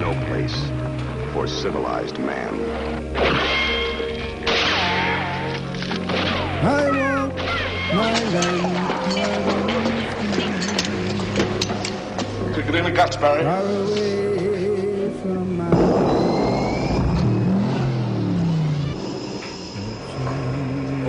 [0.00, 0.56] no place
[1.34, 2.54] for civilized man.
[6.64, 7.36] I want
[7.94, 8.80] my land
[12.54, 13.42] Took it in the guts, Barry.
[13.44, 15.70] far away from my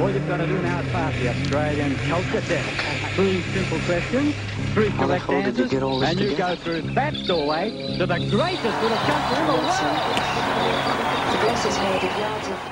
[0.01, 2.69] All you've got to do now is pass the Australian culture test.
[3.15, 4.35] Three simple questions,
[4.73, 6.55] three How the correct hell you get all this and you together?
[6.55, 10.41] go through that doorway to the greatest little country in the world.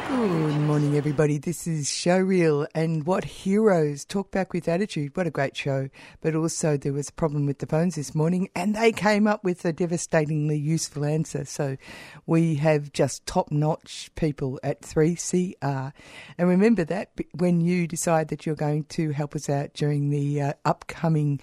[0.09, 1.37] Good morning, everybody.
[1.37, 5.15] This is Showreel and What Heroes Talk Back with Attitude.
[5.17, 5.89] What a great show.
[6.21, 9.43] But also, there was a problem with the phones this morning, and they came up
[9.43, 11.45] with a devastatingly useful answer.
[11.45, 11.77] So,
[12.25, 15.91] we have just top notch people at 3CR.
[16.37, 20.41] And remember that when you decide that you're going to help us out during the
[20.41, 21.39] uh, upcoming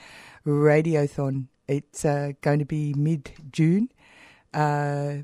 [0.50, 3.90] radiothon, it's uh, going to be mid June.
[4.54, 5.18] Uh,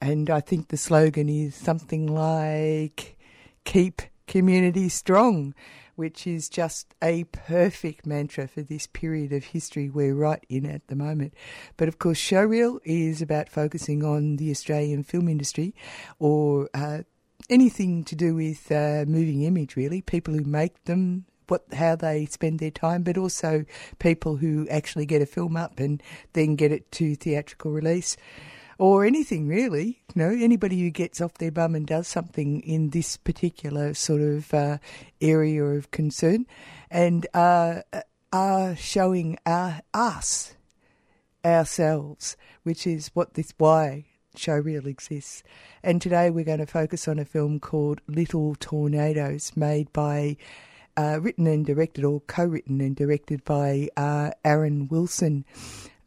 [0.00, 3.16] and I think the slogan is something like
[3.64, 5.54] keep community strong,
[5.94, 10.86] which is just a perfect mantra for this period of history we're right in at
[10.88, 11.34] the moment.
[11.76, 15.74] But of course, Showreel is about focusing on the Australian film industry
[16.18, 17.02] or uh,
[17.50, 21.26] anything to do with uh, moving image, really, people who make them.
[21.48, 23.64] What, how they spend their time, but also
[23.98, 28.16] people who actually get a film up and then get it to theatrical release
[28.78, 30.02] or anything really.
[30.14, 34.22] You know, anybody who gets off their bum and does something in this particular sort
[34.22, 34.78] of uh,
[35.20, 36.46] area of concern,
[36.90, 37.82] and uh,
[38.32, 40.54] are showing uh, us
[41.44, 44.06] ourselves, which is what this why
[44.36, 45.42] showreel exists.
[45.82, 50.36] And today we're going to focus on a film called Little Tornadoes, made by.
[50.94, 55.42] Uh, written and directed, or co-written and directed by uh, Aaron Wilson.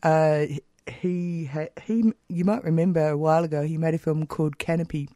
[0.04, 0.46] Uh,
[0.86, 1.50] he
[1.84, 5.10] he you might remember a while ago he made a film called Canopy,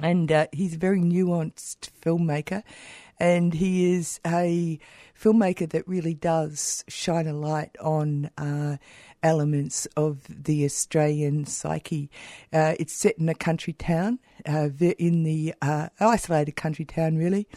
[0.00, 2.62] and uh, he's a very nuanced filmmaker,
[3.18, 4.78] and he is a
[5.20, 8.76] filmmaker that really does shine a light on uh,
[9.24, 12.10] elements of the Australian psyche.
[12.52, 14.68] Uh, it's set in a country town, uh,
[14.98, 17.48] in the uh, isolated country town, really.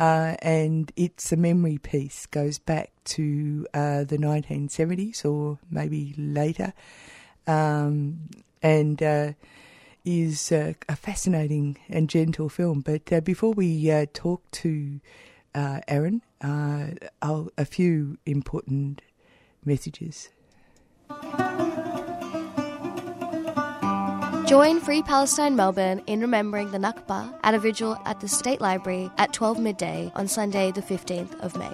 [0.00, 6.72] Uh, and it's a memory piece, goes back to uh, the 1970s or maybe later,
[7.46, 8.30] um,
[8.62, 9.32] and uh,
[10.02, 12.80] is uh, a fascinating and gentle film.
[12.80, 15.00] But uh, before we uh, talk to
[15.54, 19.02] Aaron, a few important
[19.66, 20.30] messages.
[24.50, 29.08] Join Free Palestine Melbourne in remembering the Nakba at a vigil at the State Library
[29.16, 31.70] at 12 midday on Sunday, the 15th of May.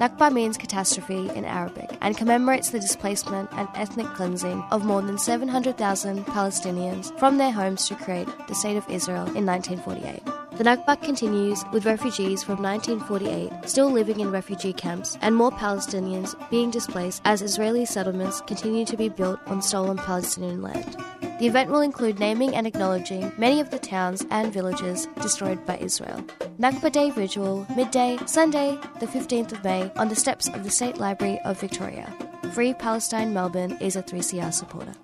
[0.00, 5.18] Nakba means catastrophe in Arabic and commemorates the displacement and ethnic cleansing of more than
[5.18, 10.24] 700,000 Palestinians from their homes to create the State of Israel in 1948.
[10.58, 16.34] The Nakba continues with refugees from 1948 still living in refugee camps and more Palestinians
[16.50, 20.96] being displaced as Israeli settlements continue to be built on stolen Palestinian land.
[21.38, 25.76] The event will include naming and acknowledging many of the towns and villages destroyed by
[25.76, 26.24] Israel.
[26.58, 30.96] Nakba Day Vigil, midday, Sunday, the 15th of May, on the steps of the State
[30.96, 32.10] Library of Victoria.
[32.52, 34.94] Free Palestine Melbourne is a 3CR supporter.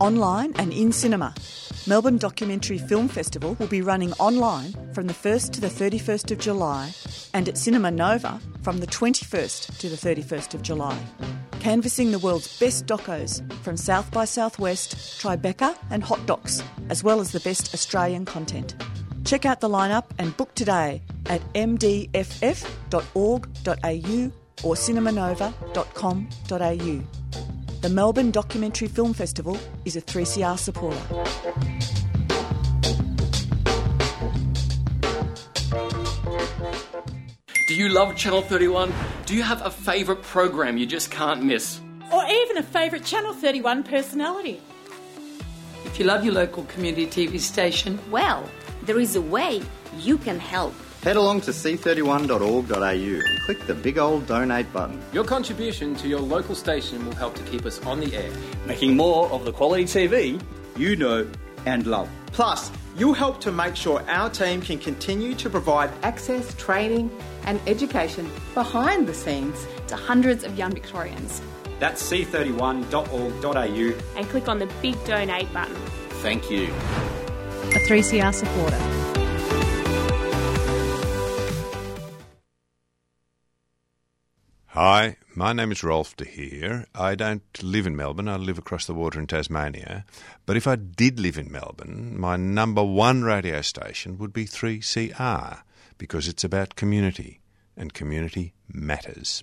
[0.00, 1.34] Online and in cinema.
[1.88, 6.38] Melbourne Documentary Film Festival will be running online from the 1st to the 31st of
[6.38, 6.92] July
[7.32, 10.98] and at Cinema Nova from the 21st to the 31st of July.
[11.60, 17.20] Canvassing the world's best docos from South by Southwest, Tribeca and Hot Docs, as well
[17.20, 18.74] as the best Australian content.
[19.24, 22.20] Check out the lineup and book today at mdff.org.au
[24.64, 27.25] or cinemanova.com.au.
[27.86, 30.98] The Melbourne Documentary Film Festival is a 3CR supporter.
[37.68, 38.92] Do you love Channel 31?
[39.26, 41.80] Do you have a favourite program you just can't miss?
[42.12, 44.60] Or even a favourite Channel 31 personality.
[45.84, 48.50] If you love your local community TV station, Well,
[48.82, 49.62] there is a way
[49.96, 50.74] you can help.
[51.06, 55.00] Head along to c31.org.au and click the big old donate button.
[55.12, 58.28] Your contribution to your local station will help to keep us on the air.
[58.66, 60.42] Making more of the quality TV
[60.76, 61.24] you know
[61.64, 62.10] and love.
[62.32, 67.08] Plus, you'll help to make sure our team can continue to provide access, training,
[67.44, 71.40] and education behind the scenes to hundreds of young Victorians.
[71.78, 75.76] That's c31.org.au and click on the big donate button.
[76.20, 76.64] Thank you.
[76.64, 79.05] A 3CR supporter.
[84.78, 86.84] Hi, my name is Rolf de Heer.
[86.94, 90.04] I don't live in Melbourne, I live across the water in Tasmania.
[90.44, 95.62] But if I did live in Melbourne, my number one radio station would be 3CR
[95.96, 97.40] because it's about community
[97.74, 99.42] and community matters.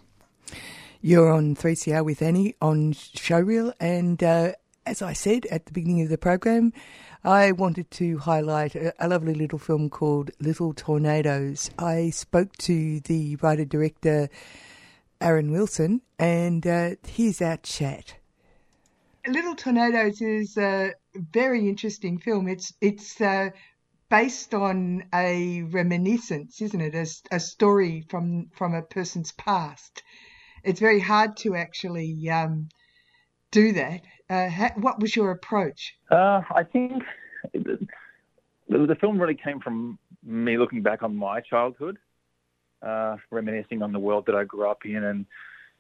[1.02, 4.52] You're on 3CR with Annie on Showreel, and uh,
[4.86, 6.74] as I said at the beginning of the program,
[7.24, 11.72] I wanted to highlight a, a, lovely little film called Little Tornadoes.
[11.80, 14.30] I spoke to the writer director
[15.24, 18.16] Aaron Wilson, and uh, here's our chat.
[19.26, 22.50] Little Tornadoes is a very interesting film.
[22.50, 23.52] It's it's uh,
[24.10, 26.94] based on a reminiscence, isn't it?
[26.94, 30.04] A, a, story from from a person's past.
[30.62, 32.68] It's very hard to actually um,
[33.52, 34.02] do that.
[34.30, 35.96] Uh, ha- what was your approach?
[36.12, 37.02] Uh, I think
[37.54, 37.88] the,
[38.68, 41.98] the film really came from me looking back on my childhood
[42.84, 45.26] uh, reminiscing on the world that I grew up in and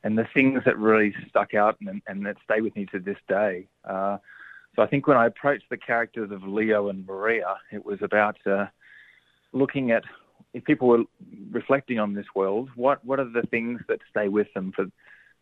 [0.05, 3.17] and the things that really stuck out and, and that stay with me to this
[3.29, 3.67] day.
[3.85, 4.17] Uh,
[4.75, 8.35] so I think when I approached the characters of Leo and Maria, it was about
[8.45, 8.65] uh,
[9.53, 10.03] looking at
[10.53, 11.03] if people were
[11.51, 14.85] reflecting on this world, what what are the things that stay with them for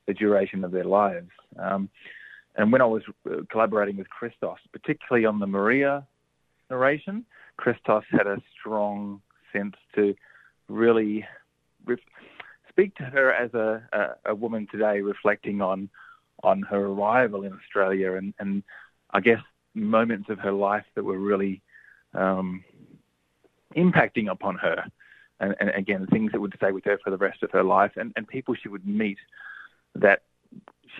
[0.07, 1.29] the duration of their lives?
[1.57, 1.89] Um,
[2.55, 6.05] and when I was uh, collaborating with Christos, particularly on the Maria
[6.69, 7.25] narration,
[7.57, 9.21] Christos had a strong
[9.53, 10.15] sense to
[10.67, 11.25] really
[12.69, 15.89] speak to her as a, a, a, woman today reflecting on
[16.43, 18.63] on her arrival in Australia and, and
[19.11, 19.39] I guess
[19.75, 21.61] moments of her life that were really
[22.13, 22.63] um,
[23.75, 24.85] impacting upon her.
[25.39, 27.91] And, and, again, things that would stay with her for the rest of her life
[27.95, 29.17] and, and people she would meet
[29.95, 30.21] that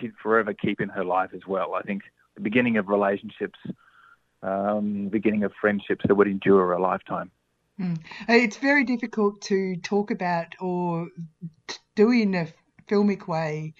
[0.00, 1.74] she'd forever keep in her life as well.
[1.74, 2.02] I think
[2.34, 3.58] the beginning of relationships,
[4.42, 7.30] um, beginning of friendships that would endure a lifetime.
[7.80, 7.98] Mm.
[8.28, 11.08] It's very difficult to talk about or
[11.96, 12.48] do in a
[12.88, 13.74] filmic way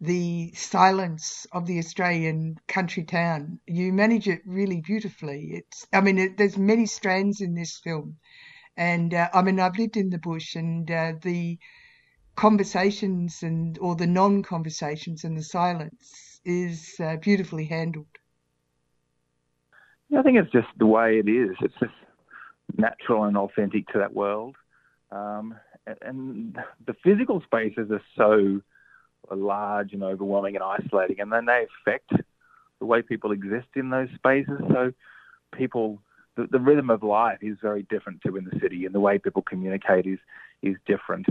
[0.00, 3.60] the silence of the Australian country town.
[3.66, 5.52] You manage it really beautifully.
[5.52, 8.16] It's, I mean, it, there's many strands in this film,
[8.76, 11.58] and uh, I mean, I've lived in the bush, and uh, the
[12.34, 18.06] conversations and or the non-conversations and the silence is uh, beautifully handled.
[20.08, 21.56] Yeah, I think it's just the way it is.
[21.60, 21.92] It's just
[22.76, 24.56] natural and authentic to that world.
[25.10, 25.54] Um,
[26.00, 28.60] and the physical spaces are so
[29.34, 32.10] large and overwhelming and isolating, and then they affect
[32.78, 34.60] the way people exist in those spaces.
[34.68, 34.92] So
[35.54, 36.00] people,
[36.36, 39.18] the, the rhythm of life is very different to in the city, and the way
[39.18, 40.18] people communicate is
[40.62, 41.26] is different.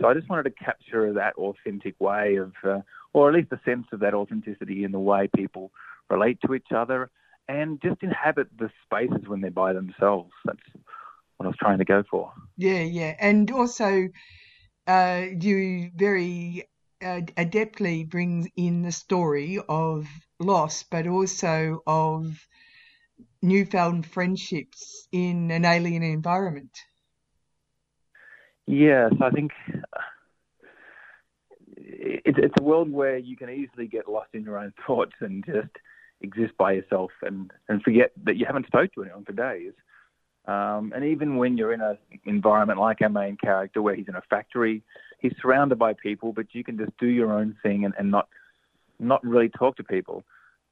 [0.00, 2.80] So I just wanted to capture that authentic way of, uh,
[3.12, 5.70] or at least a sense of that authenticity in the way people
[6.08, 7.10] relate to each other
[7.48, 10.32] and just inhabit the spaces when they're by themselves.
[10.44, 10.58] That's
[11.36, 12.32] what I was trying to go for.
[12.56, 14.08] Yeah, yeah, and also
[14.86, 16.68] uh, you very
[17.02, 20.06] uh, adeptly bring in the story of
[20.38, 22.46] loss, but also of
[23.42, 26.78] newfound friendships in an alien environment.
[28.66, 29.50] Yes, I think
[31.76, 35.44] it's, it's a world where you can easily get lost in your own thoughts and
[35.44, 35.68] just
[36.22, 39.72] exist by yourself and, and forget that you haven't spoke to anyone for days.
[40.46, 44.16] Um, and even when you're in an environment like our main character, where he's in
[44.16, 44.82] a factory,
[45.20, 48.28] he's surrounded by people, but you can just do your own thing and, and not
[48.98, 50.22] not really talk to people.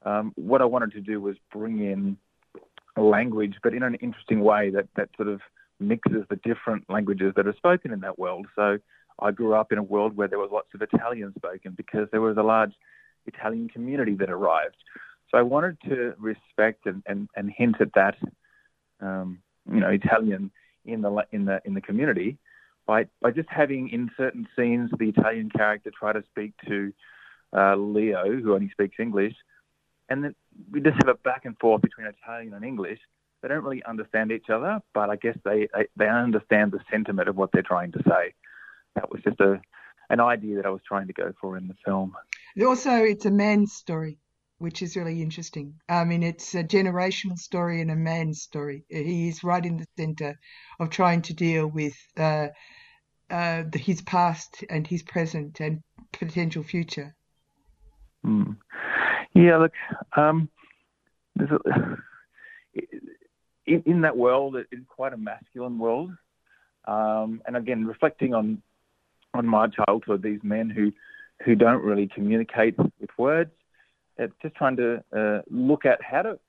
[0.03, 2.17] Um, what I wanted to do was bring in
[2.97, 5.41] language, but in an interesting way that, that sort of
[5.79, 8.47] mixes the different languages that are spoken in that world.
[8.55, 8.77] So
[9.19, 12.21] I grew up in a world where there was lots of Italian spoken because there
[12.21, 12.73] was a large
[13.25, 14.77] Italian community that arrived.
[15.31, 18.17] So I wanted to respect and, and, and hint at that,
[18.99, 19.39] um,
[19.71, 20.51] you know, Italian
[20.83, 22.37] in the in the in the community
[22.85, 26.91] by by just having in certain scenes the Italian character try to speak to
[27.55, 29.35] uh, Leo, who only speaks English,
[30.09, 30.35] and then
[30.71, 32.99] we just have a back and forth between Italian and English.
[33.41, 37.29] They don't really understand each other, but I guess they they, they understand the sentiment
[37.29, 38.33] of what they're trying to say.
[38.95, 39.61] That was just a
[40.09, 42.15] an idea that I was trying to go for in the film.
[42.61, 44.17] Also, it's a man's story.
[44.61, 45.73] Which is really interesting.
[45.89, 48.85] I mean, it's a generational story and a man's story.
[48.89, 50.39] He is right in the center
[50.79, 52.49] of trying to deal with uh,
[53.31, 57.15] uh, his past and his present and potential future.
[58.23, 58.57] Mm.
[59.33, 59.73] Yeah, look,
[60.15, 60.47] um,
[61.39, 61.45] a,
[63.65, 66.11] in, in, that world, it's quite a masculine world.
[66.85, 68.61] Um, and again, reflecting on
[69.33, 70.91] on my childhood, these men who
[71.45, 73.51] who don't really communicate with words,
[74.21, 76.39] it's just trying to uh, look at how to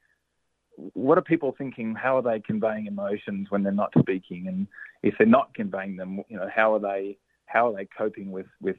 [0.95, 1.95] what are people thinking?
[1.95, 4.47] How are they conveying emotions when they're not speaking?
[4.49, 4.67] And
[5.03, 8.47] if they're not conveying them, you know, how are they how are they coping with
[8.61, 8.77] with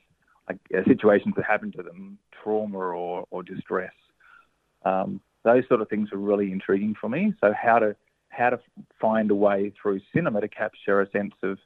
[0.48, 3.94] like, uh, situations that happen to them, trauma or or distress?
[4.86, 7.34] Um, those sort of things are really intriguing for me.
[7.42, 7.96] So how to
[8.30, 8.60] how to
[9.00, 11.58] find a way through cinema to capture a sense of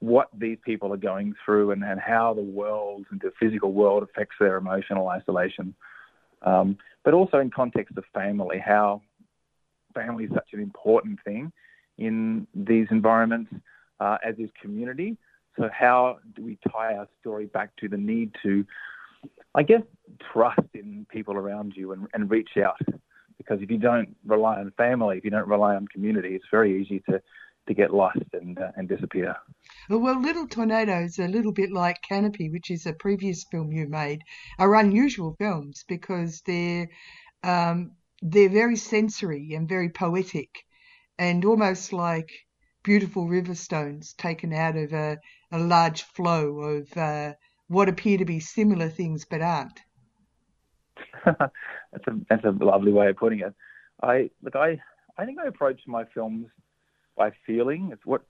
[0.00, 4.02] what these people are going through and, and how the world and the physical world
[4.02, 5.74] affects their emotional isolation.
[6.46, 9.02] Um, but also in context of family, how
[9.94, 11.52] family is such an important thing
[11.98, 13.52] in these environments,
[14.00, 15.16] uh, as is community.
[15.58, 18.64] So how do we tie our story back to the need to,
[19.54, 19.82] I guess,
[20.32, 22.80] trust in people around you and, and reach out?
[23.38, 26.80] Because if you don't rely on family, if you don't rely on community, it's very
[26.80, 27.20] easy to
[27.66, 29.36] to get lost and uh, and disappear.
[29.88, 34.22] Well, Little Tornadoes, a little bit like Canopy, which is a previous film you made,
[34.58, 36.88] are unusual films because they're
[37.42, 37.92] um,
[38.22, 40.50] they're very sensory and very poetic,
[41.18, 42.30] and almost like
[42.82, 45.18] beautiful river stones taken out of a,
[45.50, 47.32] a large flow of uh,
[47.66, 49.80] what appear to be similar things but aren't.
[51.24, 53.54] that's a that's a lovely way of putting it.
[54.02, 54.80] I look, I
[55.18, 56.46] I think I approach my films
[57.16, 57.90] by feeling.
[57.92, 58.22] It's what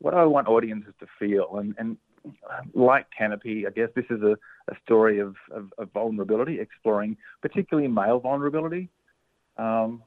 [0.00, 1.58] what I want audiences to feel.
[1.58, 1.96] And, and
[2.74, 4.36] like Canopy, I guess this is a,
[4.70, 8.88] a story of, of, of vulnerability, exploring particularly male vulnerability.
[9.56, 10.02] Um,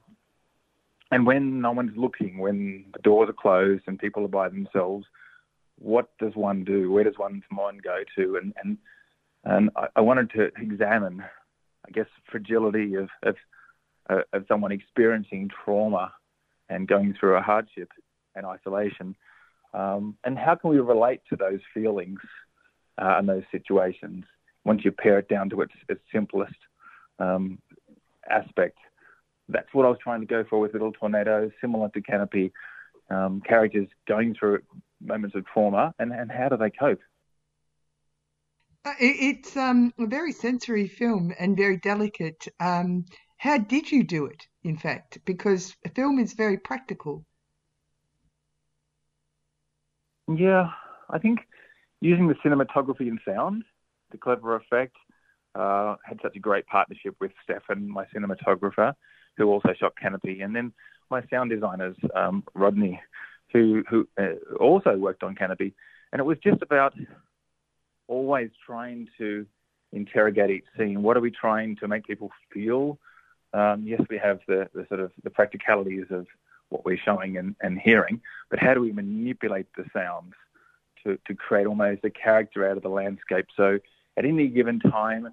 [1.10, 5.06] and when no one's looking, when the doors are closed and people are by themselves,
[5.78, 6.90] what does one do?
[6.90, 8.36] Where does one's mind go to?
[8.36, 8.78] And and
[9.44, 11.22] and I, I wanted to examine,
[11.86, 13.36] I guess, fragility of of,
[14.10, 16.12] uh, of someone experiencing trauma
[16.68, 17.90] and going through a hardship
[18.34, 19.16] and isolation.
[19.72, 22.20] Um, and how can we relate to those feelings
[22.98, 24.24] uh, and those situations
[24.64, 26.54] once you pare it down to its, its simplest
[27.18, 27.58] um,
[28.28, 28.78] aspect?
[29.48, 32.52] That's what I was trying to go for with Little Tornadoes, similar to Canopy.
[33.10, 34.62] Um, characters going through
[35.02, 37.00] moments of trauma and, and how do they cope?
[38.86, 42.48] Uh, it's um, a very sensory film and very delicate.
[42.60, 43.06] Um,
[43.38, 45.18] how did you do it, in fact?
[45.24, 47.24] Because film is very practical.
[50.34, 50.70] Yeah,
[51.10, 51.40] I think
[52.00, 53.64] using the cinematography and sound,
[54.10, 54.96] the clever effect,
[55.54, 58.94] uh, had such a great partnership with Stefan, my cinematographer,
[59.36, 60.72] who also shot Canopy, and then
[61.10, 63.00] my sound designers, um, Rodney,
[63.52, 65.74] who who uh, also worked on Canopy,
[66.12, 66.94] and it was just about
[68.08, 69.46] always trying to
[69.92, 71.02] interrogate each scene.
[71.02, 72.98] What are we trying to make people feel?
[73.54, 76.26] Um, yes, we have the, the sort of the practicalities of
[76.70, 78.20] what we're showing and, and hearing,
[78.50, 80.32] but how do we manipulate the sounds
[81.04, 83.46] to, to create almost a character out of the landscape?
[83.56, 83.78] So
[84.16, 85.32] at any given time,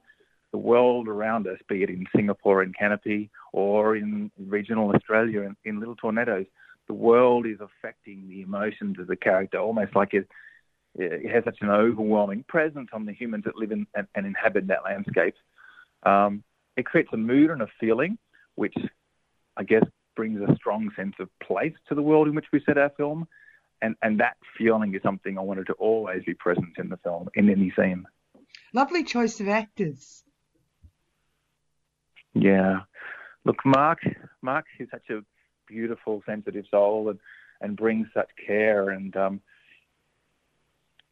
[0.51, 5.55] the world around us, be it in Singapore in Canopy or in regional Australia in,
[5.65, 6.45] in Little Tornadoes,
[6.87, 10.27] the world is affecting the emotions of the character, almost like it,
[10.95, 14.67] it has such an overwhelming presence on the humans that live in and, and inhabit
[14.67, 15.35] that landscape.
[16.03, 16.43] Um,
[16.81, 18.17] it creates a mood and a feeling,
[18.55, 18.75] which
[19.55, 19.85] I guess
[20.15, 23.27] brings a strong sense of place to the world in which we set our film.
[23.83, 27.29] And, and that feeling is something I wanted to always be present in the film,
[27.35, 28.05] in any scene.
[28.73, 30.23] Lovely choice of actors.
[32.33, 32.81] Yeah.
[33.45, 34.00] Look, Mark,
[34.41, 35.21] Mark is such a
[35.67, 37.19] beautiful, sensitive soul and,
[37.61, 39.41] and brings such care and um,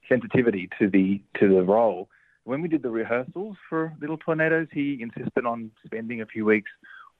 [0.07, 2.09] sensitivity to the to the role
[2.49, 6.71] when we did the rehearsals for Little Tornadoes, he insisted on spending a few weeks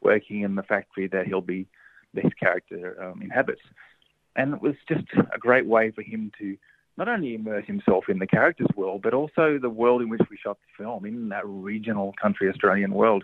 [0.02, 1.68] working in the factory that he'll be
[2.16, 3.62] this character um, inhabits,
[4.36, 6.58] and it was just a great way for him to
[6.98, 10.38] not only immerse himself in the character's world, but also the world in which we
[10.44, 13.24] shot the film in that regional country Australian world.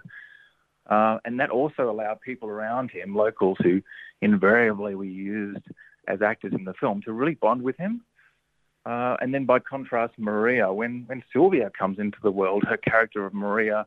[0.88, 3.82] Uh, and that also allowed people around him, locals who
[4.22, 5.66] invariably we used
[6.08, 8.02] as actors in the film, to really bond with him
[8.86, 13.25] uh, and then by contrast, Maria, when, when Sylvia comes into the world, her character
[13.25, 13.86] of Maria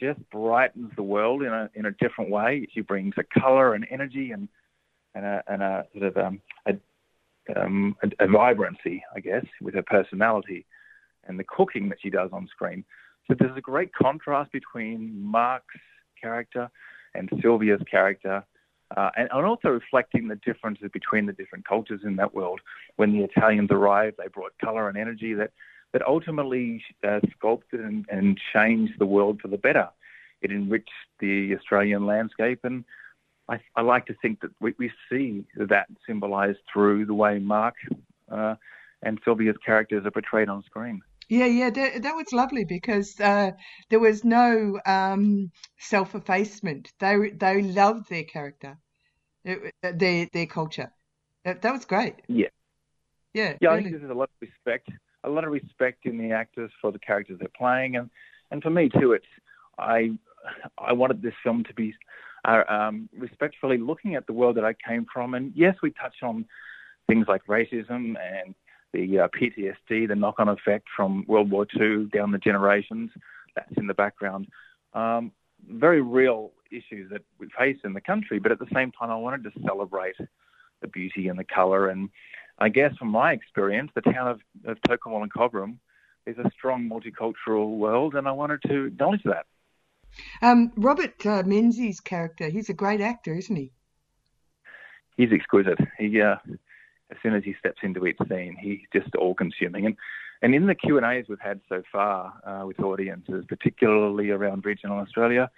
[0.00, 2.66] just brightens the world in a, in a different way.
[2.72, 4.48] She brings a color and energy and,
[5.14, 6.72] and, a, and a sort of um, a,
[7.60, 10.64] um, a, a vibrancy, I guess, with her personality
[11.24, 12.84] and the cooking that she does on screen.
[13.28, 15.76] So there's a great contrast between Mark's
[16.20, 16.70] character
[17.14, 18.44] and Sylvia's character,
[18.96, 22.60] uh, and, and, also reflecting the differences between the different cultures in that world.
[22.96, 25.50] When the Italians arrived, they brought colour and energy that,
[25.92, 29.88] that ultimately uh, sculpted and, and changed the world for the better.
[30.40, 32.84] It enriched the Australian landscape, and
[33.48, 37.74] I, I like to think that we, we see that symbolised through the way Mark
[38.30, 38.56] uh,
[39.02, 41.02] and Sylvia's characters are portrayed on screen.
[41.28, 43.52] Yeah, yeah, that, that was lovely because uh,
[43.88, 46.92] there was no um, self-effacement.
[46.98, 48.76] They they loved their character,
[49.44, 50.92] it, their their culture.
[51.44, 52.16] That, that was great.
[52.28, 52.46] Yeah,
[53.34, 53.70] yeah, yeah.
[53.70, 53.80] Really.
[53.80, 54.88] I think there's a lot of respect,
[55.24, 58.10] a lot of respect in the actors for the characters they're playing, and
[58.50, 59.12] and for me too.
[59.12, 59.26] It's
[59.78, 60.12] I
[60.78, 61.94] I wanted this film to be
[62.44, 66.16] uh, um, respectfully looking at the world that I came from, and yes, we touch
[66.22, 66.44] on
[67.08, 68.54] things like racism and
[68.92, 73.10] the uh, PTSD, the knock-on effect from World War II down the generations.
[73.56, 74.48] That's in the background.
[74.94, 75.32] Um,
[75.68, 79.16] very real issues that we face in the country, but at the same time, I
[79.16, 80.16] wanted to celebrate
[80.80, 81.88] the beauty and the colour.
[81.88, 82.10] And
[82.58, 85.76] I guess from my experience, the town of, of Tocumwal and Cobram
[86.26, 89.46] is a strong multicultural world, and I wanted to acknowledge that.
[90.42, 93.72] Um, Robert uh, Menzies' character, he's a great actor, isn't he?
[95.16, 95.78] He's exquisite.
[95.98, 96.36] He uh,
[97.10, 99.86] as soon as he steps into each scene, he's just all-consuming.
[99.86, 99.96] And
[100.40, 104.64] and in the Q and A's we've had so far uh, with audiences, particularly around
[104.64, 105.50] regional Australia,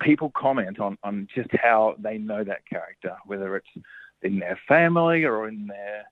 [0.00, 3.84] people comment on on just how they know that character, whether it's
[4.22, 6.04] in their family or in their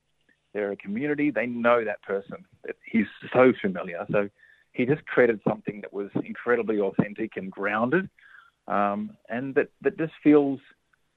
[0.53, 2.45] their community, they know that person.
[2.87, 4.07] He's so familiar.
[4.11, 4.29] So
[4.73, 8.09] he just created something that was incredibly authentic and grounded,
[8.69, 10.61] um, and that that just feels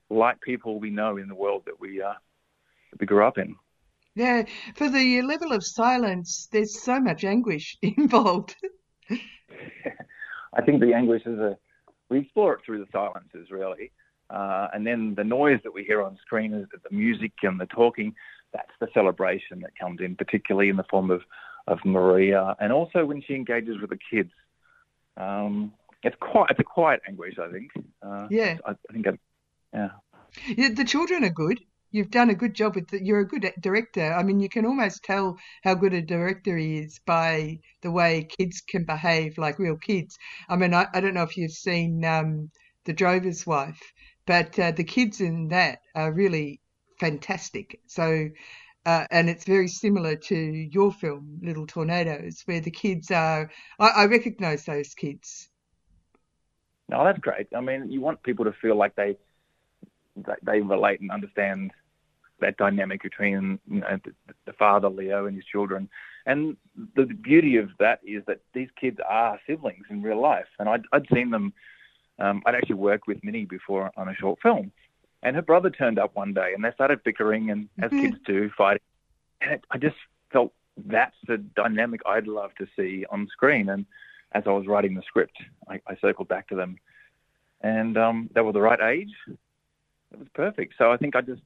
[0.10, 2.14] like people we know in the world that we uh,
[2.92, 3.56] that we grew up in.
[4.16, 4.44] Yeah,
[4.76, 8.56] for the level of silence, there's so much anguish involved.
[10.54, 11.58] I think the anguish is a
[12.10, 13.92] we explore it through the silences really,
[14.30, 17.66] uh, and then the noise that we hear on screen is the music and the
[17.66, 18.16] talking.
[18.54, 21.22] That's the celebration that comes in, particularly in the form of
[21.68, 24.32] of Maria, and also when she engages with the kids.
[25.18, 27.72] Um, it's quite it's a quiet anguish, I think.
[28.02, 29.08] Uh, yeah, I, I think.
[29.08, 29.18] I,
[29.74, 29.90] yeah.
[30.56, 31.60] Yeah, the children are good
[31.92, 34.14] you've done a good job with the, you're a good director.
[34.14, 38.28] I mean, you can almost tell how good a director he is by the way
[38.38, 40.18] kids can behave like real kids.
[40.50, 42.52] I mean, I, I don't know if you've seen um,
[42.86, 43.82] The Drover's Wife,
[44.26, 46.62] but uh, the kids in that are really
[47.00, 47.80] fantastic.
[47.88, 48.30] So,
[48.86, 53.50] uh, and it's very similar to your film, Little Tornadoes, where the kids are.
[53.80, 55.50] I, I recognise those kids.
[56.90, 57.48] No, that's great.
[57.56, 59.18] I mean, you want people to feel like they
[60.44, 61.72] they relate and understand
[62.40, 65.90] that dynamic between you know, the, the, father Leo and his children.
[66.26, 66.58] And
[66.96, 70.48] the, beauty of that is that these kids are siblings in real life.
[70.60, 71.54] And I'd, I'd seen them.
[72.20, 74.72] Um, I'd actually worked with Minnie before on a short film,
[75.22, 78.02] and her brother turned up one day, and they started bickering, and as mm-hmm.
[78.02, 78.82] kids do, fighting.
[79.40, 79.98] And it, I just
[80.34, 80.52] felt
[80.88, 83.70] that's the dynamic I'd love to see on screen.
[83.70, 83.86] And
[84.32, 85.38] as I was writing the script,
[85.70, 86.78] I, I circled back to them,
[87.62, 89.14] and um, they were the right age
[90.12, 90.76] it was perfect.
[90.78, 91.42] So I think I just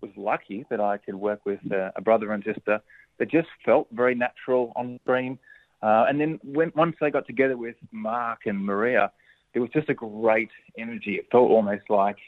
[0.00, 2.80] was lucky that I could work with uh, a brother and sister
[3.18, 5.38] that just felt very natural on screen.
[5.82, 9.12] Uh, and then when, once they got together with Mark and Maria,
[9.54, 11.14] it was just a great energy.
[11.14, 12.18] It felt almost like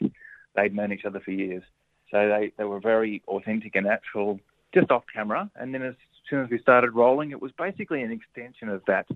[0.54, 1.62] they'd known each other for years.
[2.10, 4.40] So they, they were very authentic and natural
[4.74, 5.50] just off camera.
[5.56, 5.94] And then as
[6.28, 9.06] soon as we started rolling, it was basically an extension of that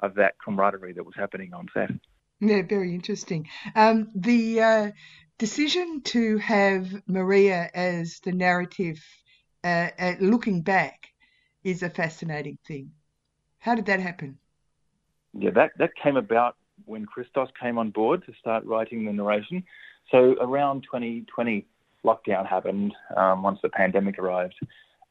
[0.00, 1.90] of that camaraderie that was happening on set.
[2.40, 3.48] Yeah, very interesting.
[3.76, 4.90] Um, the uh,
[5.40, 9.02] decision to have Maria as the narrative,
[9.64, 11.06] uh, uh, looking back,
[11.64, 12.90] is a fascinating thing.
[13.58, 14.38] How did that happen?
[15.32, 19.64] Yeah, that, that came about when Christos came on board to start writing the narration.
[20.10, 21.66] So around 2020,
[22.04, 24.56] lockdown happened um, once the pandemic arrived.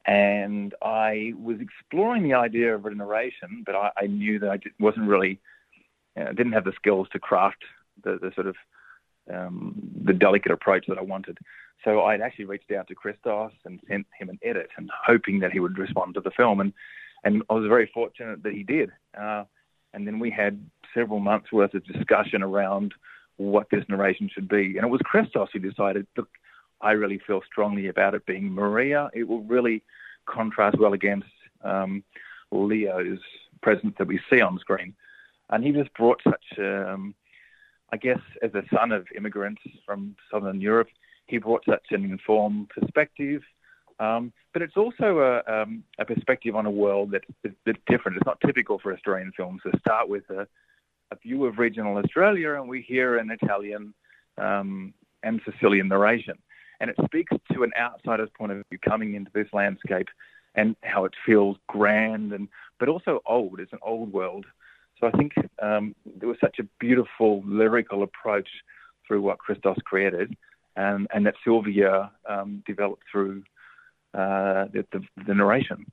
[0.06, 4.58] And I was exploring the idea of a narration, but I, I knew that I
[4.78, 5.40] wasn't really,
[6.16, 7.62] you know, didn't have the skills to craft
[8.04, 8.56] the, the sort of
[9.32, 11.38] um, the delicate approach that I wanted.
[11.84, 15.52] So I'd actually reached out to Christos and sent him an edit and hoping that
[15.52, 16.60] he would respond to the film.
[16.60, 16.72] And,
[17.24, 18.90] and I was very fortunate that he did.
[19.18, 19.44] Uh,
[19.94, 20.62] and then we had
[20.94, 22.92] several months worth of discussion around
[23.36, 24.76] what this narration should be.
[24.76, 26.28] And it was Christos who decided, look,
[26.82, 29.10] I really feel strongly about it being Maria.
[29.14, 29.82] It will really
[30.26, 31.28] contrast well against
[31.62, 32.04] um,
[32.50, 33.20] Leo's
[33.62, 34.94] presence that we see on screen.
[35.48, 37.14] And he just brought such um,
[37.92, 40.88] I guess as a son of immigrants from Southern Europe,
[41.26, 43.42] he brought such an informed perspective,
[44.00, 47.32] Um, but it's also a, um, a perspective on a world that's,
[47.64, 48.16] that's different.
[48.16, 50.48] It's not typical for Australian films to start with a,
[51.12, 53.92] a view of regional Australia, and we hear an Italian
[54.38, 56.38] um, and Sicilian narration.
[56.80, 60.08] And it speaks to an outsider's point of view coming into this landscape
[60.54, 62.48] and how it feels grand and
[62.78, 63.60] but also old.
[63.60, 64.46] It's an old world.
[65.00, 65.32] So I think
[65.62, 68.48] um, there was such a beautiful lyrical approach
[69.06, 70.36] through what Christos created,
[70.76, 73.42] and, and that Sylvia um, developed through
[74.14, 75.86] uh, the, the, the, narration.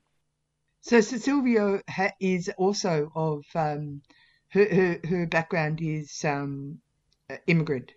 [0.82, 4.02] So so Sylvia ha- is also of um,
[4.50, 6.80] her, her, her background is um,
[7.46, 7.92] immigrant.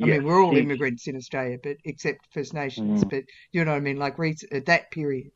[0.00, 3.04] I yes, mean, we're all immigrants in Australia, but except First Nations.
[3.04, 3.10] Mm.
[3.10, 4.18] But you know what I mean, like
[4.52, 5.32] at that period.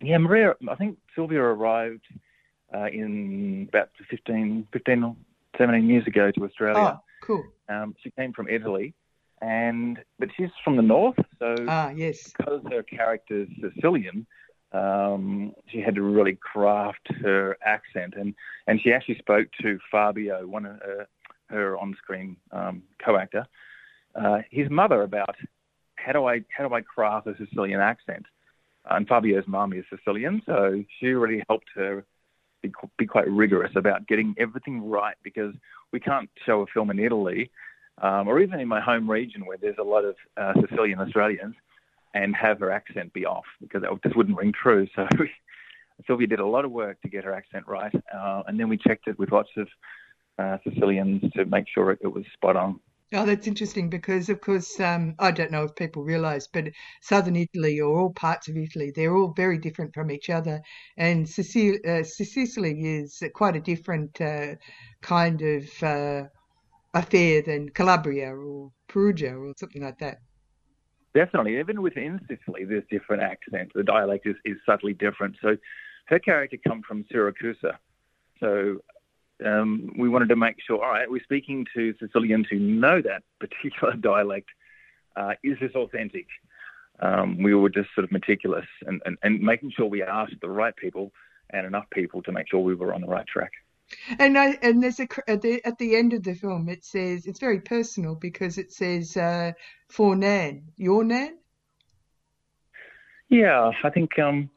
[0.00, 0.54] Yeah, Maria.
[0.68, 2.04] I think Sylvia arrived
[2.74, 5.16] uh, in about 15, 15
[5.58, 6.98] 17 years ago to Australia.
[6.98, 7.44] Oh, cool.
[7.68, 8.94] Um, she came from Italy,
[9.40, 12.32] and but she's from the north, so ah, yes.
[12.36, 14.26] because her character's Sicilian,
[14.72, 18.34] um, she had to really craft her accent, and
[18.66, 21.06] and she actually spoke to Fabio, one of her,
[21.48, 23.46] her on-screen um, co-actor,
[24.14, 25.36] uh, his mother about
[25.96, 28.26] how do I how do I craft a Sicilian accent,
[28.90, 32.04] and Fabio's mum is Sicilian, so she really helped her
[32.62, 35.54] be, be quite rigorous about getting everything right because
[35.92, 37.50] we can't show a film in Italy
[38.00, 41.54] um, or even in my home region where there's a lot of uh, Sicilian Australians
[42.14, 44.86] and have her accent be off because that just wouldn't ring true.
[44.94, 45.06] So
[46.06, 48.76] Sylvia did a lot of work to get her accent right, uh, and then we
[48.76, 49.68] checked it with lots of
[50.38, 52.80] uh, Sicilians to make sure it, it was spot on.
[53.14, 56.68] Oh, that's interesting because, of course, um, I don't know if people realise, but
[57.02, 60.62] southern Italy or all parts of Italy, they're all very different from each other.
[60.96, 64.54] And Sicily, uh, Sicily is quite a different uh,
[65.02, 66.22] kind of uh,
[66.94, 70.18] affair than Calabria or Perugia or something like that.
[71.14, 71.58] Definitely.
[71.58, 73.72] Even within Sicily, there's different accents.
[73.74, 75.36] The dialect is, is subtly different.
[75.42, 75.58] So
[76.06, 77.58] her character comes from Syracuse.
[78.40, 78.78] So
[79.44, 83.22] um, we wanted to make sure, all right, we're speaking to Sicilians who know that
[83.40, 84.48] particular dialect.
[85.16, 86.26] Uh, is this authentic?
[87.00, 90.48] Um, we were just sort of meticulous and, and, and making sure we asked the
[90.48, 91.12] right people
[91.50, 93.52] and enough people to make sure we were on the right track.
[94.18, 97.26] And I, and there's a at the, at the end of the film it says
[97.26, 99.52] it's very personal because it says uh,
[99.88, 101.36] for Nan, your Nan.
[103.28, 104.48] Yeah, I think um,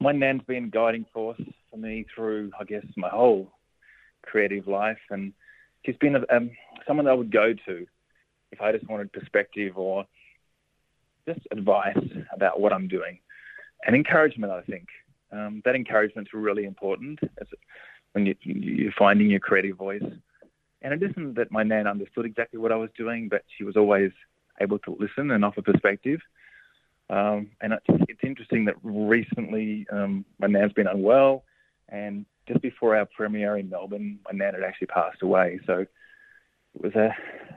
[0.00, 3.50] my Nan's been a guiding force for me through, I guess, my whole
[4.26, 5.32] creative life, and
[5.84, 6.50] she's been um,
[6.86, 7.86] someone that I would go to
[8.52, 10.04] if I just wanted perspective or
[11.26, 11.96] just advice
[12.32, 13.18] about what I'm doing
[13.84, 14.52] and encouragement.
[14.52, 14.88] I think
[15.32, 17.20] um, that encouragement's really important
[18.12, 20.02] when you, you're finding your creative voice.
[20.82, 23.76] And it isn't that my nan understood exactly what I was doing, but she was
[23.76, 24.12] always
[24.60, 26.20] able to listen and offer perspective.
[27.10, 31.44] Um, and it's, it's, interesting that recently um, my nan's been unwell,
[31.88, 35.60] and just before our premiere in Melbourne, my nan had actually passed away.
[35.66, 37.14] So it was a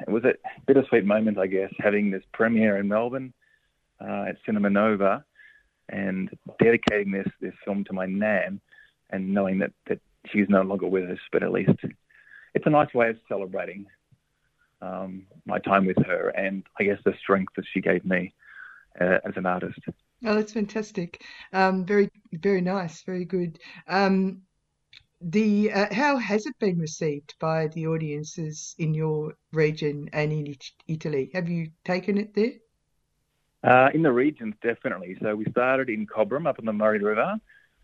[0.07, 0.33] it was a
[0.65, 3.33] bittersweet moment, I guess, having this premiere in Melbourne
[4.01, 5.23] uh, at Cinema Nova,
[5.89, 6.29] and
[6.61, 8.61] dedicating this this film to my nan,
[9.09, 11.71] and knowing that that she's no longer with us, but at least
[12.53, 13.85] it's a nice way of celebrating
[14.81, 18.33] um, my time with her, and I guess the strength that she gave me
[18.99, 19.79] uh, as an artist.
[20.25, 21.23] Oh, that's fantastic.
[21.53, 23.03] Um, very, very nice.
[23.03, 23.59] Very good.
[23.87, 24.41] Um,
[25.21, 30.55] the uh, how has it been received by the audiences in your region and in
[30.87, 31.29] Italy?
[31.33, 32.53] Have you taken it there?
[33.63, 35.17] Uh, in the regions, definitely.
[35.21, 37.35] So we started in Cobram up on the Murray River,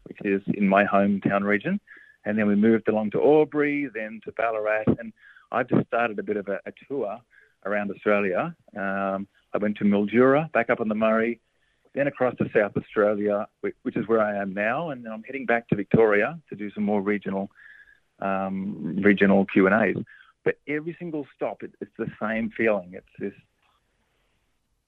[0.04, 1.82] which is in my hometown region,
[2.24, 5.12] and then we moved along to Albury, then to Ballarat, and
[5.52, 7.20] I just started a bit of a, a tour
[7.66, 8.56] around Australia.
[8.78, 11.42] Um, I went to Mildura, back up on the Murray,
[11.96, 15.70] then across to South Australia, which is where I am now, and I'm heading back
[15.70, 17.50] to Victoria to do some more regional
[18.20, 20.04] um, regional Q and A's.
[20.44, 22.92] But every single stop, it, it's the same feeling.
[22.94, 23.34] It's this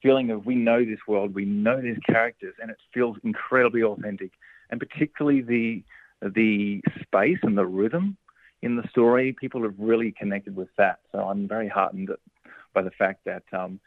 [0.04, 4.32] feeling of we know this world, we know these characters, and it feels incredibly authentic.
[4.70, 5.84] And particularly the
[6.22, 8.17] the space and the rhythm
[8.62, 11.00] in the story, people have really connected with that.
[11.12, 12.10] So I'm very heartened
[12.74, 13.80] by the fact that um,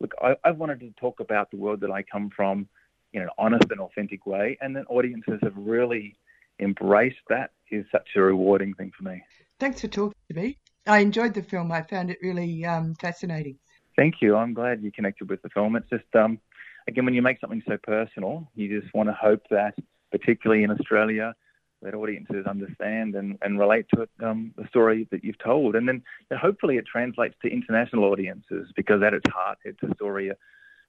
[0.00, 2.68] look, I, I wanted to talk about the world that I come from
[3.12, 6.16] in an honest and authentic way, and then audiences have really
[6.60, 7.50] embraced that.
[7.68, 9.20] Is such a rewarding thing for me.
[9.58, 10.56] Thanks for talking to me.
[10.86, 11.72] I enjoyed the film.
[11.72, 13.58] I found it really um, fascinating.
[13.96, 14.36] Thank you.
[14.36, 15.74] I'm glad you connected with the film.
[15.74, 16.38] It's just, um,
[16.86, 19.74] again, when you make something so personal, you just want to hope that,
[20.12, 21.34] particularly in Australia,
[21.82, 25.76] that audiences understand and, and relate to it, um, the story that you've told.
[25.76, 26.02] And then
[26.36, 30.32] hopefully it translates to international audiences because at its heart, it's a story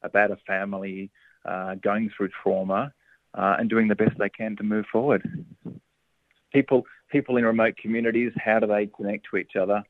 [0.03, 1.09] about a family
[1.45, 2.93] uh, going through trauma
[3.33, 5.27] uh, and doing the best they can to move forward.
[6.53, 9.83] People, people in remote communities, how do they connect to each other?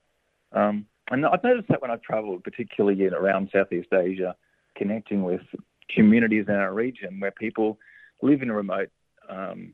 [0.52, 4.36] Um, and I've noticed that when I've travelled, particularly in, around Southeast Asia,
[4.76, 5.42] connecting with
[5.90, 7.78] communities in our region where people
[8.22, 8.90] live in remote
[9.30, 9.74] um,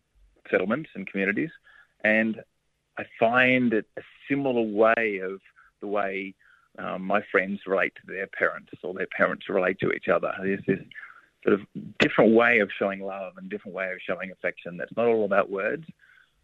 [0.49, 1.51] settlements and communities,
[2.03, 2.41] and
[2.97, 5.41] I find it a similar way of
[5.81, 6.35] the way
[6.77, 10.33] um, my friends relate to their parents or their parents relate to each other.
[10.41, 10.79] There's this
[11.43, 11.67] sort of
[11.99, 15.49] different way of showing love and different way of showing affection that's not all about
[15.49, 15.85] words.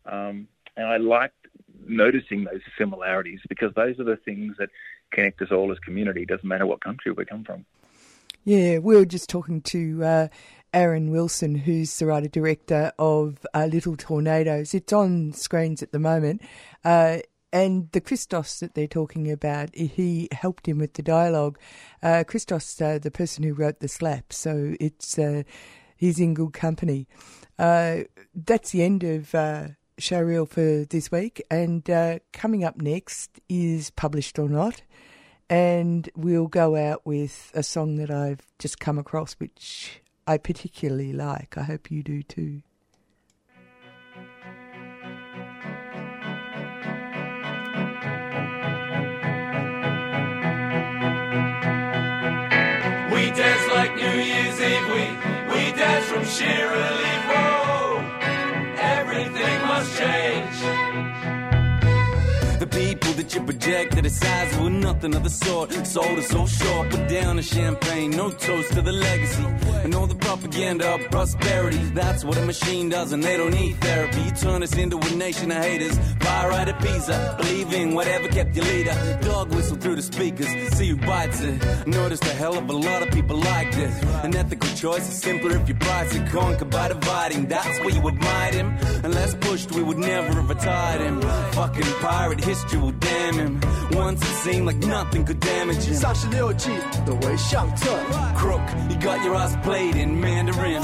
[0.05, 1.31] Um, and I like
[1.85, 4.69] noticing those similarities because those are the things that
[5.11, 6.25] connect us all as community.
[6.25, 7.65] Doesn't matter what country we come from.
[8.45, 10.27] Yeah, we were just talking to uh,
[10.73, 14.73] Aaron Wilson, who's the writer director of uh, Little Tornadoes.
[14.73, 16.41] It's on screens at the moment.
[16.83, 17.19] Uh,
[17.51, 21.57] and the Christos that they're talking about, he helped him with the dialogue.
[22.03, 25.43] Uh, Christos, uh, the person who wrote the slap, so it's uh,
[25.95, 27.07] he's in good company.
[27.57, 28.01] Uh,
[28.35, 33.89] that's the end of uh, Showreel for this week, and uh, coming up next is
[33.89, 34.83] Published or Not,
[35.49, 41.11] and we'll go out with a song that I've just come across, which I particularly
[41.11, 41.57] like.
[41.57, 42.61] I hope you do too.
[53.11, 54.87] We dance like New Year's Eve.
[54.93, 55.05] We
[55.51, 57.08] we dance from sheer
[63.29, 65.71] that you project to the size were nothing of the sort.
[65.85, 69.43] Sold so short, put down the champagne, no toast to the legacy.
[69.83, 71.77] And all the propaganda of prosperity.
[71.93, 74.21] That's what a machine does, and they don't need therapy.
[74.21, 75.97] You turn us into a nation of haters.
[76.28, 78.94] Fire right at Pisa, believing whatever kept your leader.
[79.22, 81.86] Dog whistle through the speakers, see who bites it.
[81.86, 83.94] Notice the hell of a lot of people like this.
[84.22, 87.46] An ethical choice is simpler if you price it conquered by dividing.
[87.46, 88.76] That's where you admired him.
[89.04, 91.20] Unless pushed, we would never have retired him.
[91.52, 93.60] Fucking pirate history will damn him.
[93.92, 95.94] Once it seemed like nothing could damage him.
[95.94, 96.70] 三十六计，
[97.06, 97.90] 的为上策。
[98.36, 100.82] Crook, you got your ass played in Mandarin.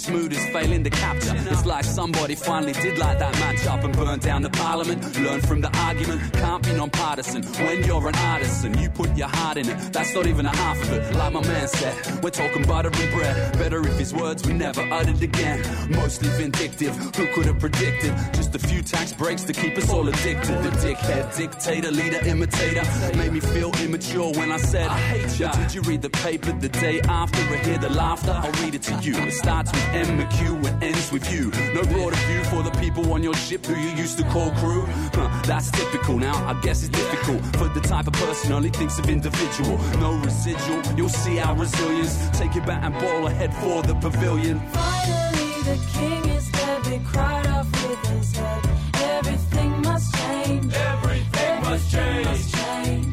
[0.00, 1.34] This mood is failing to capture.
[1.50, 5.00] It's like somebody finally did light that match up and burn down the parliament.
[5.20, 7.42] Learn from the argument, can't be non-partisan.
[7.42, 10.56] When you're an artist and you put your heart in it, that's not even a
[10.56, 11.14] half of it.
[11.16, 13.58] Like my man said, we're talking butter and bread.
[13.58, 15.60] Better if his words were never uttered again.
[15.90, 18.14] Mostly vindictive, who could have predicted?
[18.32, 20.62] Just a few tax breaks to keep us all addicted.
[20.62, 22.84] The dickhead, dictator, leader, imitator.
[23.16, 25.52] Made me feel immature when I said, I hate ya.
[25.52, 28.32] Did you read the paper the day after I hear the laughter?
[28.32, 29.14] I'll read it to you.
[29.16, 31.50] It starts with M McHugh and ends with you.
[31.74, 34.84] No broader view for the people on your ship who you used to call crew.
[35.12, 36.34] Huh, that's typical now.
[36.46, 39.78] I guess it's difficult for the type of person only thinks of individual.
[39.98, 40.80] No residual.
[40.96, 42.30] You'll see our resilience.
[42.38, 44.60] Take your bat and ball ahead for the pavilion.
[44.70, 46.84] Finally, the king is dead.
[46.84, 48.68] They cried off with his head.
[48.94, 50.72] Everything must change.
[50.72, 52.52] Everything must change.
[52.52, 53.09] change.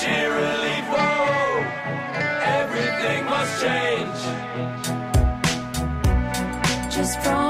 [0.00, 0.86] Sheer relief.
[0.94, 1.64] Whoa,
[2.58, 4.20] everything must change.
[6.94, 7.49] Just promise